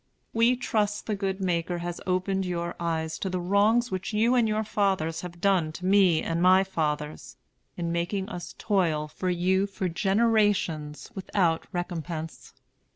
[0.33, 4.47] We trust the good Maker has opened your eyes to the wrongs which you and
[4.47, 7.37] your fathers have done to me and my fathers,
[7.77, 12.51] in making us toil for you for generations without recompense.